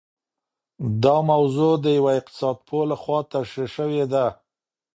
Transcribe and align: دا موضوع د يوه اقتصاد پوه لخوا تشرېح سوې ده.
دا 1.03 1.15
موضوع 1.31 1.73
د 1.83 1.85
يوه 1.97 2.11
اقتصاد 2.19 2.57
پوه 2.67 2.83
لخوا 2.91 3.19
تشرېح 3.31 3.69
سوې 3.77 4.03
ده. 4.13 4.25